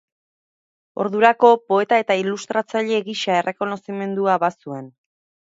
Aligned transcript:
Ordurako 1.03 1.51
poeta 1.73 1.99
eta 2.05 2.17
ilustratzaile 2.21 3.03
gisa 3.11 3.37
errekonozimendua 3.43 4.41
bazuen. 4.47 4.91